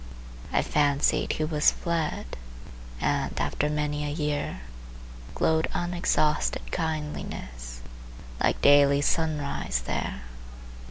I 0.51 0.63
fancied 0.63 1.33
he 1.33 1.43
was 1.43 1.69
fled, 1.69 2.35
And, 2.99 3.39
after 3.39 3.69
many 3.69 4.03
a 4.03 4.09
year, 4.09 4.61
Glowed 5.35 5.67
unexhausted 5.75 6.71
kindliness 6.71 7.81
Like 8.41 8.59
daily 8.63 9.01
sunrise 9.01 9.83
there. 9.85 10.23